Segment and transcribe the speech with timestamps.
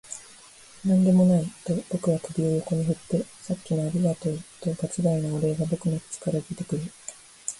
[0.83, 6.91] 「何でもない」と僕は首を横に振って、「さっきのありがとう」と場違いなお礼が僕の口から出てくる